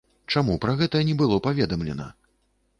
[0.35, 2.11] Чаму пра гэта не было паведамлена?